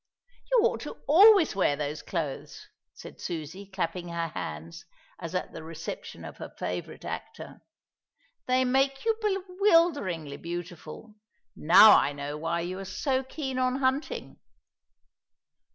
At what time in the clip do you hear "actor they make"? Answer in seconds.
7.05-9.05